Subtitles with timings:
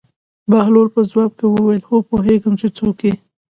[0.51, 3.13] بهلول په ځواب کې وویل: هو پوهېږم چې څوک یې.